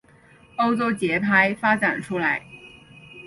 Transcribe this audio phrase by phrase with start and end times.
[0.55, 2.41] 欧洲节拍发展出来。